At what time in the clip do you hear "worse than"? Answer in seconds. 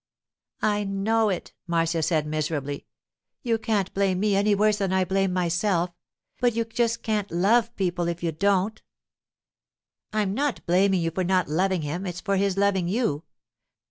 4.55-4.91